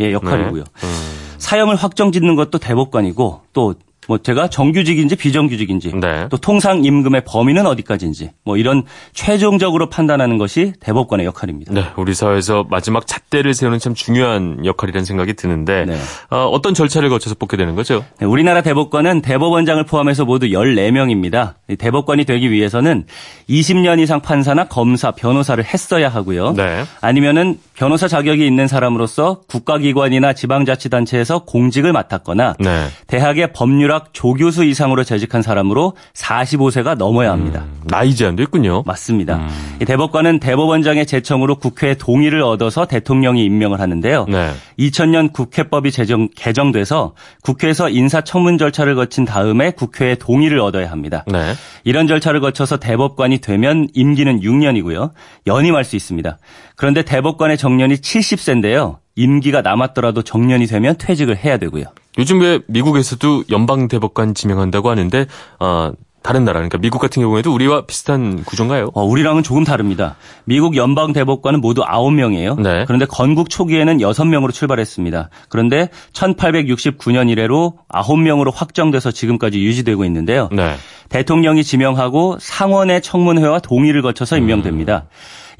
[0.00, 0.64] 예, 역할이고요.
[0.64, 0.86] 네.
[0.86, 1.20] 음.
[1.38, 3.74] 사형을 확정짓는 것도 대법관이고 또
[4.10, 6.26] 뭐 제가 정규직인지 비정규직인지 네.
[6.30, 11.72] 또 통상 임금의 범위는 어디까지인지 뭐 이런 최종적으로 판단하는 것이 대법관의 역할입니다.
[11.72, 15.96] 네, 우리 사회에서 마지막 잣대를 세우는 참 중요한 역할이라는 생각이 드는데 네.
[16.28, 18.04] 어, 떤 절차를 거쳐서 뽑게 되는 거죠?
[18.18, 21.54] 네, 우리나라 대법관은 대법원장을 포함해서 모두 14명입니다.
[21.78, 23.04] 대법관이 되기 위해서는
[23.48, 26.54] 20년 이상 판사나 검사, 변호사를 했어야 하고요.
[26.54, 26.82] 네.
[27.00, 32.88] 아니면은 변호사 자격이 있는 사람으로서 국가기관이나 지방자치단체에서 공직을 맡았거나 네.
[33.06, 37.64] 대학의 법률학 조교수 이상으로 재직한 사람으로 45세가 넘어야 합니다.
[37.64, 38.82] 음, 나이 제한도 있군요.
[38.84, 39.36] 맞습니다.
[39.36, 39.78] 음.
[39.78, 44.26] 대법관은 대법원장의 제청으로 국회의 동의를 얻어서 대통령이 임명을 하는데요.
[44.28, 44.50] 네.
[44.78, 47.14] 2000년 국회법이 제정, 개정돼서
[47.44, 51.24] 국회에서 인사청문 절차를 거친 다음에 국회의 동의를 얻어야 합니다.
[51.26, 51.54] 네.
[51.84, 55.12] 이런 절차를 거쳐서 대법관이 되면 임기는 6년이고요.
[55.46, 56.36] 연임할 수 있습니다.
[56.76, 58.98] 그런데 대법관의 정 년이 70세인데요.
[59.16, 61.84] 임기가 남았더라도 정년이 되면 퇴직을 해야 되고요.
[62.18, 65.26] 요즘 왜 미국에서도 연방 대법관 지명한다고 하는데
[65.58, 68.90] 어, 다른 나라, 그러니까 미국 같은 경우에도 우리와 비슷한 구조인가요?
[68.94, 70.16] 어, 우리랑은 조금 다릅니다.
[70.44, 72.60] 미국 연방 대법관은 모두 9명이에요.
[72.60, 72.84] 네.
[72.84, 75.30] 그런데 건국 초기에는 6명으로 출발했습니다.
[75.48, 80.50] 그런데 1869년 이래로 9명으로 확정돼서 지금까지 유지되고 있는데요.
[80.52, 80.74] 네.
[81.08, 85.06] 대통령이 지명하고 상원의 청문회와 동의를 거쳐서 임명됩니다.
[85.06, 85.08] 음.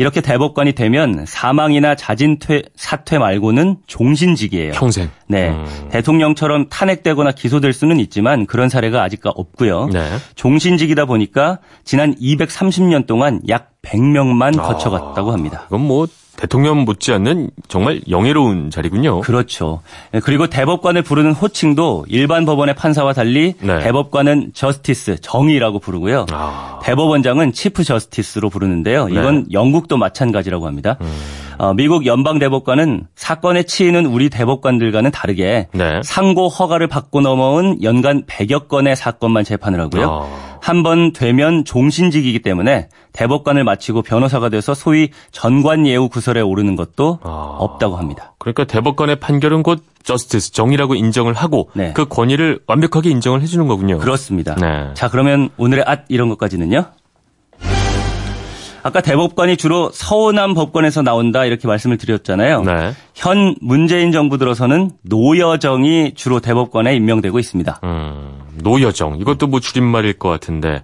[0.01, 4.73] 이렇게 대법관이 되면 사망이나 자진퇴 사퇴 말고는 종신직이에요.
[4.73, 5.11] 평생.
[5.29, 5.51] 네.
[5.51, 5.67] 음.
[5.91, 9.91] 대통령처럼 탄핵되거나 기소될 수는 있지만 그런 사례가 아직 없고요.
[9.93, 10.09] 네.
[10.37, 15.65] 종신직이다 보니까 지난 230년 동안 약 100명만 아, 거쳐갔다고 합니다.
[15.65, 16.07] 그건 뭐
[16.41, 19.21] 대통령 못지않는 정말 영예로운 자리군요.
[19.21, 19.83] 그렇죠.
[20.11, 23.81] 네, 그리고 대법관을 부르는 호칭도 일반 법원의 판사와 달리 네.
[23.81, 26.25] 대법관은 저스티스, 정의라고 부르고요.
[26.31, 26.81] 아.
[26.83, 29.09] 대법원장은 치프 저스티스로 부르는데요.
[29.09, 29.13] 네.
[29.13, 29.45] 이건 네.
[29.53, 30.97] 영국도 마찬가지라고 합니다.
[31.03, 31.15] 음.
[31.61, 36.01] 어, 미국 연방 대법관은 사건에 치이는 우리 대법관들과는 다르게 네.
[36.03, 40.11] 상고 허가를 받고 넘어온 연간 100여 건의 사건만 재판을 하고요.
[40.11, 40.59] 아.
[40.63, 47.57] 한번 되면 종신직이기 때문에 대법관을 마치고 변호사가 돼서 소위 전관 예우 구설에 오르는 것도 아,
[47.59, 48.33] 없다고 합니다.
[48.39, 51.93] 그러니까 대법관의 판결은 곧 저스티스 정의라고 인정을 하고 네.
[51.93, 53.99] 그 권위를 완벽하게 인정을 해주는 거군요.
[53.99, 54.55] 그렇습니다.
[54.55, 54.95] 네.
[54.95, 56.87] 자 그러면 오늘의 앗 이런 것까지는요.
[58.83, 62.63] 아까 대법관이 주로 서운한 법관에서 나온다 이렇게 말씀을 드렸잖아요.
[62.63, 62.93] 네.
[63.15, 67.81] 현 문재인 정부 들어서는 노여정이 주로 대법관에 임명되고 있습니다.
[67.85, 70.83] 음, 노여정 이것도 뭐 줄임말일 것 같은데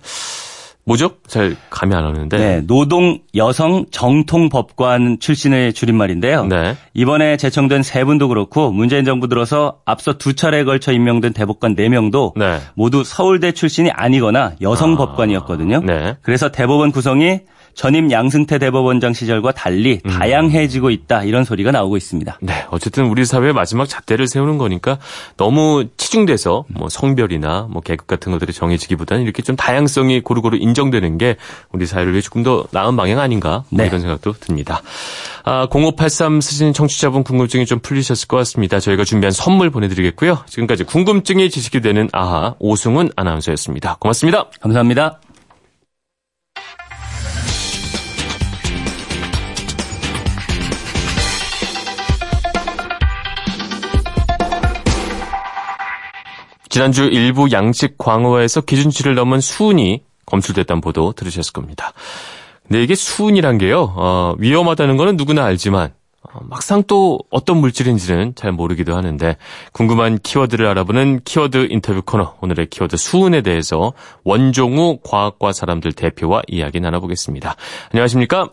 [0.86, 1.10] 뭐죠?
[1.26, 2.38] 잘 감이 안 오는데.
[2.38, 6.46] 네, 노동 여성 정통 법관 출신의 줄임말인데요.
[6.46, 6.76] 네.
[6.94, 12.38] 이번에 제청된 세 분도 그렇고 문재인 정부 들어서 앞서 두 차례에 걸쳐 임명된 대법관 4명도
[12.38, 12.60] 네.
[12.74, 14.96] 모두 서울대 출신이 아니거나 여성 아.
[14.96, 15.80] 법관이었거든요.
[15.80, 16.16] 네.
[16.22, 17.40] 그래서 대법원 구성이
[17.76, 20.10] 전임 양승태 대법원장 시절과 달리 음.
[20.10, 22.38] 다양해지고 있다 이런 소리가 나오고 있습니다.
[22.40, 24.98] 네, 어쨌든 우리 사회의 마지막 잣대를 세우는 거니까
[25.36, 31.36] 너무 치중돼서 뭐 성별이나 뭐 계급 같은 것들이 정해지기보다는 이렇게 좀 다양성이 고루고루 인정되는 게
[31.70, 33.86] 우리 사회를 위해 조금 더 나은 방향 아닌가 뭐 네.
[33.86, 34.80] 이런 생각도 듭니다.
[35.44, 38.80] 아, 0583 쓰시는 청취자분 궁금증이 좀 풀리셨을 것 같습니다.
[38.80, 40.44] 저희가 준비한 선물 보내드리겠고요.
[40.46, 43.96] 지금까지 궁금증이 지식이 되는 아하 오승훈 아나운서였습니다.
[44.00, 44.46] 고맙습니다.
[44.60, 45.20] 감사합니다.
[56.76, 61.94] 지난주 일부 양식 광어에서 기준치를 넘은 수은이 검출됐다는 보도 들으셨을 겁니다.
[62.64, 68.52] 근데 이게 수은이란 게요, 어, 위험하다는 거는 누구나 알지만, 어, 막상 또 어떤 물질인지는 잘
[68.52, 69.38] 모르기도 하는데,
[69.72, 76.80] 궁금한 키워드를 알아보는 키워드 인터뷰 코너, 오늘의 키워드 수은에 대해서 원종우 과학과 사람들 대표와 이야기
[76.80, 77.56] 나눠보겠습니다.
[77.94, 78.50] 안녕하십니까?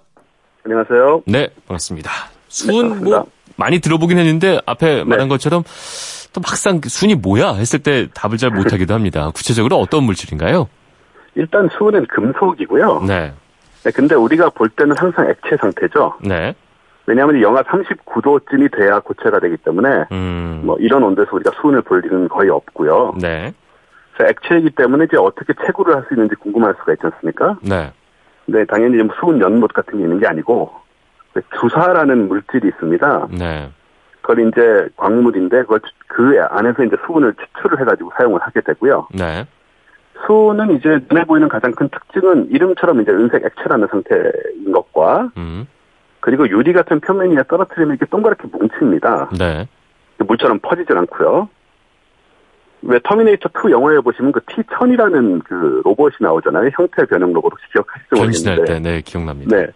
[0.63, 1.23] 안녕하세요.
[1.25, 2.09] 네, 반갑습니다.
[2.47, 3.25] 수은 네, 뭐
[3.57, 5.03] 많이 들어보긴 했는데, 앞에 네.
[5.03, 5.65] 말한 것처럼
[6.34, 9.30] 또 막상 그 순이 뭐야 했을 때 답을 잘 못하기도 합니다.
[9.34, 10.67] 구체적으로 어떤 물질인가요?
[11.36, 13.04] 일단 수은은 금속이고요.
[13.08, 13.34] 네.
[13.84, 13.91] 네.
[13.91, 16.15] 근데 우리가 볼 때는 항상 액체 상태죠.
[16.22, 16.54] 네.
[17.06, 20.62] 왜냐하면 영하 39도쯤이 돼야 고체가 되기 때문에 음.
[20.63, 23.15] 뭐 이런 온도에서 우리가 수은을 볼 일은 거의 없고요.
[23.22, 23.54] 네.
[24.13, 27.58] 그래서 액체이기 때문에 이제 어떻게 채굴을 할 수 있는지 궁금할 수가 있지 않습니까?
[27.62, 27.91] 네.
[28.46, 30.72] 네, 당연히 뭐 수은 연못 같은 게 있는 게 아니고
[31.60, 33.28] 주사라는 물질이 있습니다.
[33.32, 33.69] 네.
[34.23, 39.07] 그걸 이제 광물인데 그걸 그 안에서 이제 수분을 추출을 해가지고 사용을 하게 되고요.
[39.13, 39.45] 네.
[40.25, 45.67] 수은은 이제 눈에 보이는 가장 큰 특징은 이름처럼 이제 은색 액체라는 상태인 것과 음.
[46.21, 49.29] 그리고 유리 같은 표면이 떨어뜨리면 이렇게 동그랗게 뭉칩니다.
[49.38, 49.67] 네.
[50.19, 51.49] 물처럼 퍼지질 않고요.
[52.83, 56.69] 왜 터미네이터 2 영화에 보시면 그 T1000이라는 그 로봇이 나오잖아요.
[56.73, 58.73] 형태 변형 로봇 혹시 기억하실지 모르겠는데.
[58.73, 59.55] 때, 네, 기억납니다.
[59.55, 59.67] 네.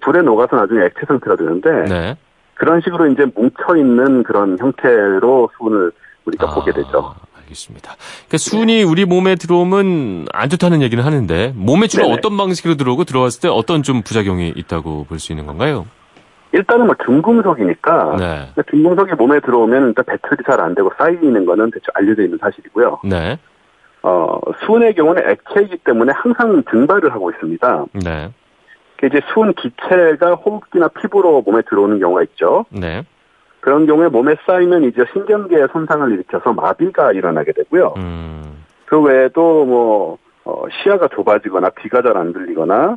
[0.00, 2.16] 불에 녹아서 나중에 액체 상태가 되는데 네.
[2.58, 5.92] 그런 식으로 이제 뭉쳐 있는 그런 형태로 수은을
[6.26, 7.14] 우리가 아, 보게 되죠.
[7.40, 7.94] 알겠습니다.
[8.26, 12.14] 그러니까 수은이 우리 몸에 들어오면 안 좋다는 얘기는 하는데 몸에 주로 네네.
[12.14, 15.86] 어떤 방식으로 들어오고 들어왔을 때 어떤 좀 부작용이 있다고 볼 수 있는 건가요?
[16.52, 18.62] 일단은 뭐 중금속이니까 네.
[18.70, 23.00] 중금속이 몸에 들어오면 일단 배출이 잘 안 되고 쌓이는 거는 대충 알려져 있는 사실이고요.
[23.04, 23.38] 네.
[24.02, 27.84] 어, 수은의 경우는 액체이기 때문에 항상 증발을 하고 있습니다.
[28.04, 28.30] 네.
[29.06, 32.64] 이제 수은 기체가 호흡기나 피부로 몸에 들어오는 경우가 있죠.
[32.70, 33.04] 네.
[33.60, 37.94] 그런 경우에 몸에 쌓이면 이제 신경계에 손상을 일으켜서 마비가 일어나게 되고요.
[37.96, 38.64] 음.
[38.86, 42.96] 그 외에도 뭐 어, 시야가 좁아지거나 귀가 잘 안 들리거나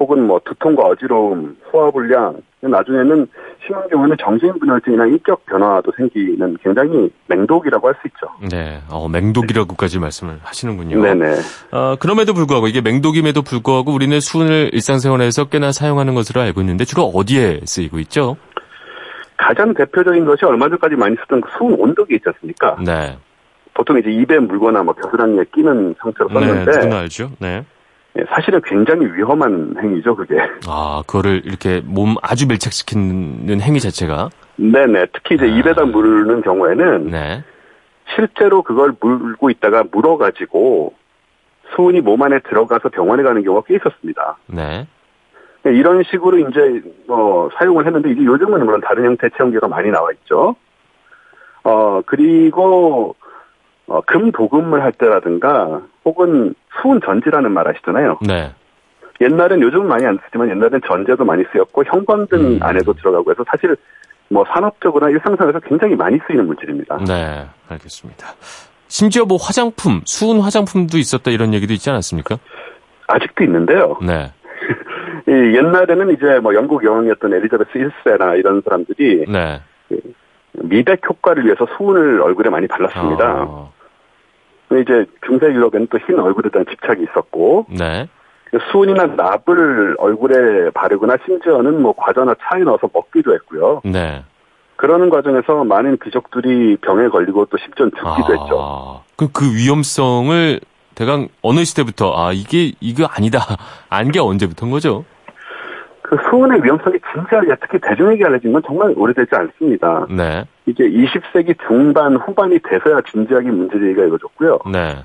[0.00, 3.26] 혹은 뭐 두통과 어지러움, 소화불량, 나중에는
[3.66, 8.26] 심한 경우는 정신분열증이나 인격 변화도 생기는 굉장히 맹독이라고 할 수 있죠.
[8.50, 10.00] 네, 어, 맹독이라고까지 네.
[10.00, 11.02] 말씀을 하시는군요.
[11.02, 11.34] 네네.
[11.72, 17.04] 어, 그럼에도 불구하고 이게 맹독임에도 불구하고 우리는 수은을 일상생활에서 꽤나 사용하는 것으로 알고 있는데 주로
[17.04, 18.38] 어디에 쓰이고 있죠?
[19.36, 22.76] 가장 대표적인 것이 얼마 전까지 많이 쓰던 그 수은 온도계 있지 않습니까?
[22.84, 23.18] 네.
[23.74, 26.86] 보통 이제 입에 물거나 뭐 겨드랑이에 끼는 상태로 네, 썼는데.
[26.88, 27.30] 네, 알죠.
[27.38, 27.64] 네.
[28.18, 30.36] 예, 사실은 굉장히 위험한 행위죠, 그게.
[30.66, 34.30] 아, 그거를 이렇게 몸 아주 밀착시키는 행위 자체가?
[34.56, 35.06] 네네.
[35.12, 35.48] 특히 이제 아.
[35.48, 37.10] 입에다 물는 경우에는.
[37.10, 37.44] 네.
[38.14, 40.94] 실제로 그걸 물고 있다가 물어가지고
[41.74, 44.36] 수은이 몸 안에 들어가서 병원에 가는 경우가 꽤 있었습니다.
[44.46, 44.86] 네.
[45.62, 50.10] 네 이런 식으로 이제 뭐 사용을 했는데 이제 요즘은 물론 다른 형태의 체온계가 많이 나와
[50.12, 50.56] 있죠.
[51.62, 53.14] 어 그리고
[53.86, 58.18] 어, 금 도금을 할 때라든가 혹은 수은 전지라는 말 아시잖아요.
[58.26, 58.52] 네.
[59.20, 62.58] 옛날엔 요즘은 많이 안 쓰지만 옛날엔 전제도 많이 쓰였고 형광 등 음.
[62.62, 63.76] 안에도 들어가고 해서 사실
[64.28, 66.98] 뭐 산업적으로나 일상생활에서 굉장히 많이 쓰이는 물질입니다.
[67.06, 68.28] 네, 알겠습니다.
[68.88, 72.38] 심지어 뭐 화장품, 수은 화장품도 있었다 이런 얘기도 있지 않았습니까?
[73.08, 73.98] 아직도 있는데요.
[74.00, 74.32] 네.
[75.28, 79.60] 이 옛날에는 이제 뭐 영국 여왕이었던 엘리자베스 1세나 이런 사람들이 네.
[80.52, 83.24] 미백 효과를 위해서 수은을 얼굴에 많이 발랐습니다.
[83.26, 83.68] 아.
[84.78, 88.08] 이제 중세 유럽에는 또 흰 얼굴에 대한 집착이 있었고, 네.
[88.72, 93.80] 수은이나 납을 얼굴에 바르거나 심지어는 뭐 과자나 차에 넣어서 먹기도 했고요.
[93.84, 94.24] 네.
[94.76, 99.02] 그러는 과정에서 많은 귀족들이 병에 걸리고 또 심지어 죽기도 아, 했죠.
[99.16, 100.58] 그, 그 위험성을
[100.94, 103.38] 대강 어느 시대부터 아 이게 이거 아니다
[103.90, 105.04] 안 게 언제부터인 거죠?
[106.02, 110.06] 그 수은의 위험성이 진지하게 특히 대중에게 알려진 건 정말 오래되지 않습니다.
[110.10, 110.44] 네.
[110.70, 114.60] 이게 20세기 중반 후반이 돼서야 진지하게 문제제기가 이루어졌고요.
[114.70, 115.04] 네.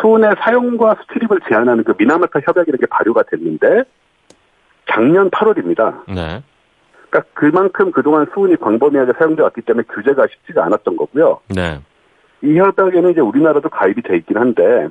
[0.00, 3.84] 수은의 사용과 수출입을 제한하는 그 미나마타 협약이 이렇게 발효가 됐는데
[4.88, 6.02] 작년 8월입니다.
[6.06, 6.42] 네.
[7.10, 11.40] 그러니까 그만큼 그동안 수은이 광범위하게 사용돼 왔기 때문에 규제가 쉽지가 않았던 거고요.
[11.48, 11.80] 네.
[12.42, 14.88] 이 협약에는 이제 우리나라도 가입이 돼 있긴 한데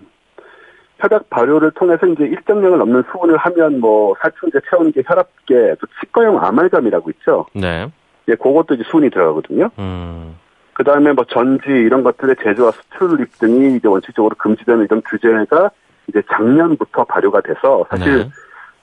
[0.97, 7.11] 협약 발효를 통해서 이제 일정량을 넘는 수분을 하면 뭐 살충제, 체온계, 혈압계, 또 치과용 아말감이라고
[7.11, 7.45] 있죠.
[7.53, 7.89] 네.
[8.27, 9.69] 예, 그것도 이제 수분이 들어가거든요.
[9.79, 10.35] 음.
[10.73, 15.71] 그 다음에 뭐 전지 이런 것들의 제조와 수출입 등이 이제 원칙적으로 금지되는 이런 규제가
[16.07, 18.29] 이제 작년부터 발효가 돼서 사실 네.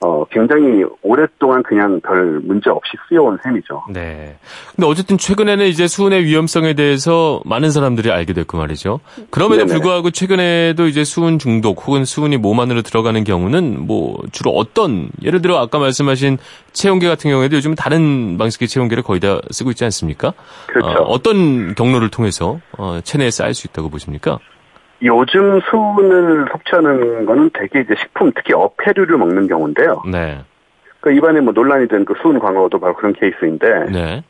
[0.03, 3.83] 어, 굉장히 오랫동안 그냥 별 문제 없이 쓰여온 셈이죠.
[3.89, 4.35] 네.
[4.75, 8.99] 근데 어쨌든 최근에는 이제 수은의 위험성에 대해서 많은 사람들이 알게 됐고 말이죠.
[9.29, 9.71] 그럼에도 네네.
[9.71, 15.41] 불구하고 최근에도 이제 수은 중독 혹은 수은이 몸 안으로 들어가는 경우는 뭐 주로 어떤, 예를
[15.41, 16.37] 들어 아까 말씀하신
[16.73, 20.33] 체온계 같은 경우에도 요즘 다른 방식의 체온계를 거의 다 쓰고 있지 않습니까?
[20.67, 21.03] 그렇죠.
[21.03, 24.39] 어, 떤 경로를 통해서 어, 체내에 쌓일 수 있다고 보십니까?
[25.03, 30.01] 요즘 수분을 섭취하는 거는 대개 이제 식품, 특히 어패류를 먹는 경우인데요.
[30.11, 30.39] 네.
[31.01, 33.85] 그 이번에 뭐 논란이 된 그 수은 광어도 바로 그런 케이스인데.
[33.91, 34.23] 네.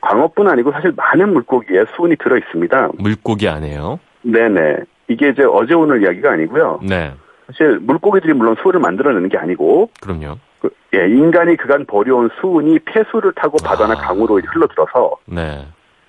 [0.00, 2.90] 광어뿐 아니고 사실 많은 물고기에 수은이 들어 있습니다.
[2.98, 3.98] 물고기 안에요?
[4.22, 4.76] 네네.
[5.08, 6.80] 이게 이제 어제 오늘 이야기가 아니고요.
[6.82, 7.12] 네.
[7.46, 9.90] 사실 물고기들이 물론 수은을 만들어내는 게 아니고.
[10.00, 10.36] 그럼요.
[10.60, 13.96] 그, 예, 인간이 그간 버려온 수은이 폐수를 타고 바다나 아.
[13.96, 15.16] 강으로 흘러들어서.
[15.26, 15.66] 네.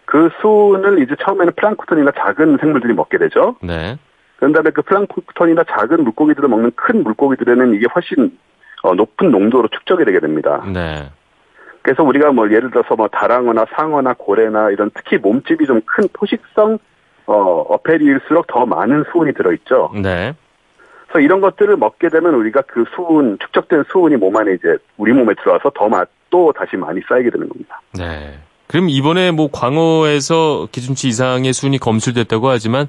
[0.10, 3.56] 그 수은을 이제 처음에는 플랑크톤이나 작은 생물들이 먹게 되죠.
[3.62, 3.96] 네.
[4.38, 8.36] 그런 다음에 그 플랑크톤이나 작은 물고기들을 먹는 큰 물고기들에는 이게 훨씬
[8.82, 10.64] 어, 높은 농도로 축적이 되게 됩니다.
[10.74, 11.12] 네.
[11.84, 16.80] 그래서 우리가 뭐 예를 들어서 뭐 다랑어나 상어나 고래나 이런 특히 몸집이 좀 큰 포식성
[17.28, 17.34] 어,
[17.70, 19.92] 어패리일수록 더 많은 수은이 들어있죠.
[19.94, 20.34] 네.
[21.06, 25.36] 그래서 이런 것들을 먹게 되면 우리가 그 수은, 축적된 수은이 몸 안에 이제 우리 몸에
[25.36, 27.80] 들어와서 더 맛, 또 다시 많이 쌓이게 되는 겁니다.
[27.94, 28.40] 네.
[28.70, 32.88] 그럼 이번에 뭐 광어에서 기준치 이상의 수준이 검출됐다고 하지만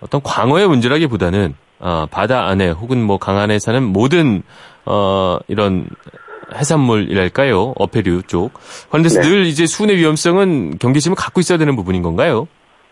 [0.00, 4.42] 어떤 광어의 문제라기보다는 어, 바다 안에 혹은 뭐 강 안에 사는 모든
[4.84, 5.86] 어, 이런
[6.52, 8.50] 해산물이랄까요 어패류 쪽.
[8.90, 9.20] 그런데 네.
[9.20, 12.48] 늘 이제 수은의 위험성은 경계심을 갖고 있어야 되는 부분인 건가요?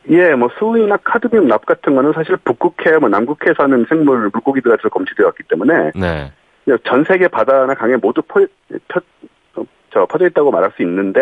[0.08, 5.26] 예, 뭐 수은이나 카드뮴 납 같은 거는 사실 북극해, 뭐 남극해 사는 생물 물고기들한테 검출되어
[5.26, 6.32] 왔기 때문에 네.
[6.84, 8.40] 전 세계 바다나 강에 모두 퍼,
[8.88, 9.00] 펴,
[9.92, 11.18] 저, 퍼져 있다고 말할 수 있는데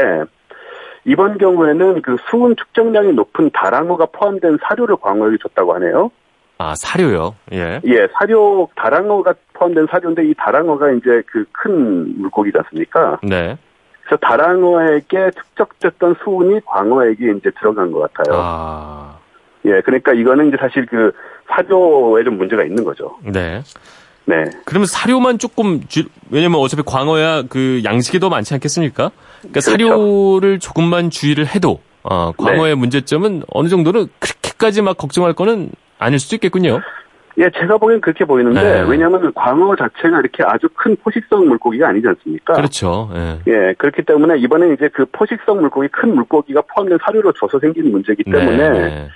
[1.04, 6.10] 이번 경우에는 그 수은 축적량이 높은 다랑어가 포함된 사료를 광어에게 줬다고 하네요.
[6.58, 7.36] 아, 사료요?
[7.52, 7.80] 예.
[7.84, 13.18] 예, 사료, 다랑어가 포함된 사료인데 이 다랑어가 이제 그 큰 물고기지 않습니까?
[13.22, 13.56] 네.
[14.02, 18.40] 그래서 다랑어에게 축적됐던 수은이 광어에게 이제 들어간 것 같아요.
[18.42, 19.18] 아.
[19.66, 21.12] 예, 그러니까 이거는 이제 사실 그
[21.48, 23.16] 사료에 좀 문제가 있는 거죠.
[23.22, 23.62] 네.
[24.28, 24.44] 네.
[24.66, 29.10] 그러면 사료만 조금 주, 왜냐면 어차피 광어야 그 양식이 더 많지 않겠습니까?
[29.40, 29.70] 그러니까 그렇죠.
[29.70, 32.74] 사료를 조금만 주의를 해도 어, 광어의 네.
[32.74, 36.82] 문제점은 어느 정도는 그렇게까지 막 걱정할 거는 아닐 수도 있겠군요.
[37.38, 38.80] 예, 제가 보기엔 그렇게 보이는데 네.
[38.86, 42.52] 왜냐하면 광어 자체가 이렇게 아주 큰 포식성 물고기가 아니지 않습니까?
[42.52, 43.10] 그렇죠.
[43.14, 43.38] 예.
[43.46, 48.24] 예 그렇기 때문에 이번에 이제 그 포식성 물고기 큰 물고기가 포함된 사료를 줘서 생기는 문제이기
[48.24, 48.80] 때문에 네.
[48.80, 49.08] 네.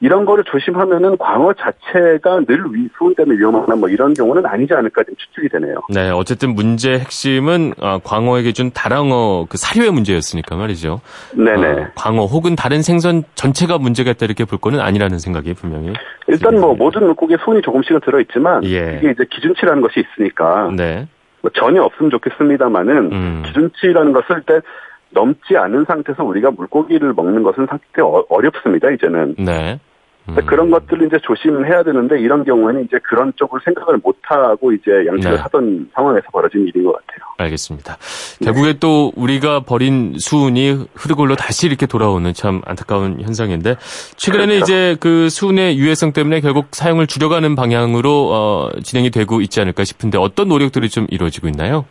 [0.00, 5.02] 이런 거를 조심하면은 광어 자체가 늘 위, 수온 때문에 위험하나 뭐 이런 경우는 아니지 않을까
[5.04, 5.76] 좀 추측이 되네요.
[5.90, 11.00] 네, 어쨌든 문제 핵심은 어, 광어에게 준 다랑어 그 사료의 문제였으니까 말이죠.
[11.34, 11.66] 네네.
[11.66, 15.92] 어, 광어 혹은 다른 생선 전체가 문제가 있다 이렇게 볼 거는 아니라는 생각이 분명히.
[16.28, 18.98] 일단 뭐 모든 물고기에 수온이 조금씩은 들어 있지만 예.
[18.98, 20.70] 이게 이제 기준치라는 것이 있으니까.
[20.74, 21.06] 네.
[21.42, 23.42] 뭐 전혀 없으면 좋겠습니다만은 음.
[23.46, 24.60] 기준치라는 것을 때
[25.10, 29.36] 넘지 않은 상태에서 우리가 물고기를 먹는 것은 상당히 어, 어렵습니다 이제는.
[29.38, 29.78] 네.
[30.38, 30.46] 음.
[30.46, 35.36] 그런 것들을 이제 조심해야 되는데 이런 경우에는 이제 그런 쪽을 생각을 못 하고 이제 양식을
[35.36, 35.36] 네.
[35.36, 37.30] 하던 상황에서 벌어진 일인 것 같아요.
[37.38, 37.96] 알겠습니다.
[37.96, 38.44] 네.
[38.44, 43.76] 결국에 또 우리가 버린 수은이 흐르골로 다시 이렇게 돌아오는 참 안타까운 현상인데
[44.16, 44.64] 최근에는 그렇죠.
[44.64, 50.18] 이제 그 수은의 유해성 때문에 결국 사용을 줄여가는 방향으로 어, 진행이 되고 있지 않을까 싶은데
[50.18, 51.84] 어떤 노력들이 좀 이루어지고 있나요?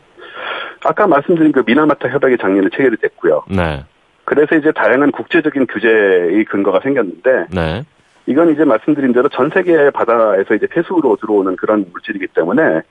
[0.83, 3.43] 아까 말씀드린 그 미나마타 협약이 작년에 체결이 됐고요.
[3.49, 3.83] 네.
[4.29, 7.83] 그래서 이제 다양한 국제적인 규제의 근거가 생겼는데 네.
[8.29, 12.81] 이건 이제 말씀드린 대로 전 세계 바다에서 이제 폐수로 들어오는 그런 물질이기 때문에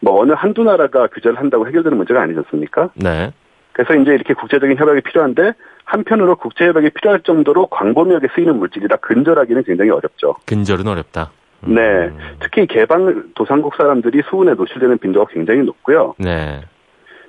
[0.00, 2.88] 뭐 어느 한두 나라가 규제를 한다고 해결되는 문제가 아니지 않습니까?
[2.94, 3.30] 네.
[3.74, 5.52] 그래서 이제 이렇게 국제적인 협약이 필요한데
[5.84, 10.36] 한편으로 국제 협약이 필요할 정도로 광범위하게 쓰이는 물질이라 근절하기는 굉장히 어렵죠.
[10.46, 11.30] 근절은 어렵다.
[11.64, 11.74] 음.
[11.74, 12.10] 네.
[12.40, 16.14] 특히 개방 도상국 사람들이 수은에 노출되는 빈도가 굉장히 높고요.
[16.18, 16.62] 네.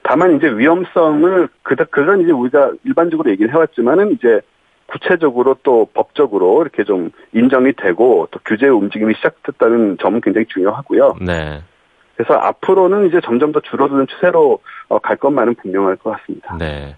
[0.04, 4.40] 다만 이제 위험성을 그다 그건 이제 우리가 일반적으로 얘기를 해왔지만은 이제
[4.88, 11.18] 구체적으로 또 법적으로 이렇게 좀 인정이 되고 또 규제 움직임이 시작됐다는 점은 굉장히 중요하고요.
[11.22, 11.62] 네.
[12.16, 16.58] 그래서 앞으로는 이제 점점 더 줄어드는 추세로 어, 갈 것만은 분명할 것 같습니다.
[16.58, 16.96] 네.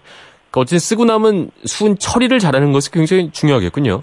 [0.50, 4.02] 그 어쨌든 쓰고 남은 수은 처리를 잘하는 것이 굉장히 중요하겠군요.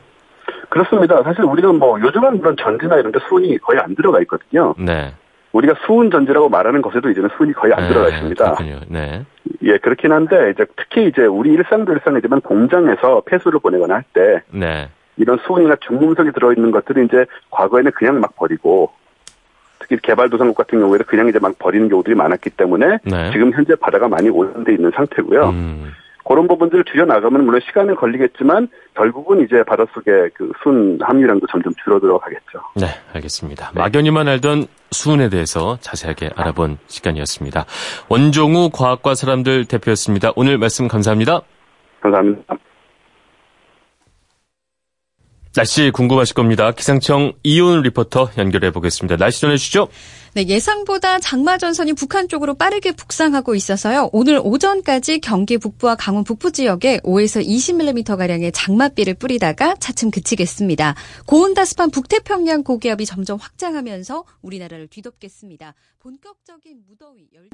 [0.70, 1.24] 그렇습니다.
[1.24, 4.76] 사실 우리가 뭐 요즘은 그런 전지나 이런 데 수은이 거의 안 들어가 있거든요.
[4.78, 5.14] 네.
[5.54, 8.44] 우리가 수은 전지라고 말하는 것에도 이제는 수은이 거의 안 네, 들어가 있습니다.
[8.44, 8.80] 그렇군요.
[8.88, 9.26] 네.
[9.64, 14.90] 예, 그렇긴 한데 이제 특히 이제 우리 일상도 일상이지만 공장에서 폐수를 보내거나 할 때 네.
[15.18, 18.92] 이런 수은이나 중금속이 들어있는 것들을 이제 과거에는 그냥 막 버리고
[19.80, 23.32] 특히 개발도상국 같은 경우에는 그냥 이제 막 버리는 경우들이 많았기 때문에 네.
[23.32, 25.50] 지금 현재 바다가 많이 오염돼 있는 상태고요.
[25.50, 25.94] 음.
[26.28, 32.60] 그런 부분들을 줄여나가면 물론 시간은 걸리겠지만 결국은 이제 바닷속에 그순 함유량도 점점 줄어들어 가겠죠.
[32.76, 33.72] 네, 알겠습니다.
[33.74, 33.80] 네.
[33.80, 37.66] 막연히만 알던 수은에 대해서 자세하게 알아본 시간이었습니다.
[38.10, 40.32] 원종우 과학과 사람들 대표였습니다.
[40.36, 41.42] 오늘 말씀 감사합니다.
[42.02, 42.58] 감사합니다.
[45.58, 46.72] 날씨 궁금하실 겁니다.
[46.72, 49.18] 기상청 이온 리포터 연결해 보겠습니다.
[49.18, 49.88] 날씨 전해주시죠.
[50.36, 54.12] 네, 예상보다 장마 전선이 북한 쪽으로 빠르게 북상하고 있어서요.
[54.14, 60.94] 오늘 오전까지 경기 북부와 강원 북부 지역에 5에서 20mm 가량의 장맛비를 뿌리다가 차츰 그치겠습니다.
[61.26, 65.74] 고온다습한 북태평양 고기압이 점점 확장하면서 우리나라를 뒤덮겠습니다.
[65.98, 67.50] 본격적인 무더위 열...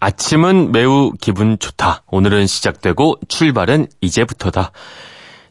[0.00, 2.02] 아침은 매우 기분 좋다.
[2.08, 4.72] 오늘은 시작되고 출발은 이제부터다.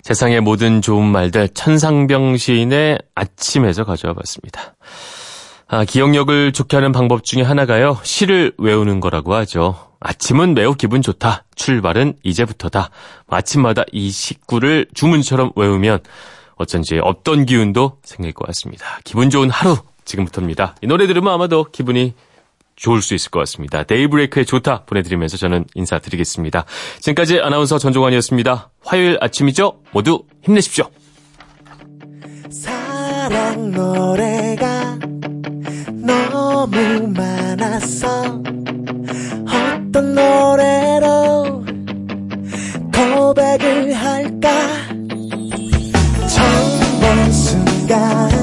[0.05, 4.75] 세상의 모든 좋은 말들 천상병 시인의 아침에서 가져와 봤습니다.
[5.67, 7.97] 아, 기억력을 좋게 하는 방법 중에 하나가요.
[8.03, 9.75] 시를 외우는 거라고 하죠.
[9.99, 11.45] 아침은 매우 기분 좋다.
[11.55, 12.91] 출발은 이제부터다.
[13.27, 16.01] 아침마다 이 식구를 주문처럼 외우면
[16.53, 18.99] 어쩐지 없던 기운도 생길 것 같습니다.
[19.03, 20.75] 기분 좋은 하루 지금부터입니다.
[20.83, 22.13] 이 노래 들으면 아마도 기분이
[22.75, 23.83] 좋을 수 있을 것 같습니다.
[23.83, 26.65] 데이브레이크의 좋다 보내드리면서 저는 인사드리겠습니다.
[26.99, 28.71] 지금까지 아나운서 전종환이었습니다.
[28.83, 29.81] 화요일 아침이죠?
[29.91, 30.89] 모두 힘내십시오.
[32.51, 34.99] 사랑 노래가
[35.93, 38.41] 너무 많았어
[39.47, 41.65] 어떤 노래로
[42.93, 44.49] 고백을 할까
[46.27, 48.34] 처음 본 순간